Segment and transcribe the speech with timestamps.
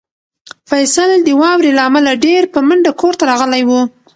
[0.69, 3.71] فیصل د واورې له امله ډېر په منډه کور ته راغلی و.